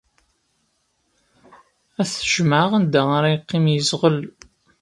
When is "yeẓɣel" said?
3.73-4.17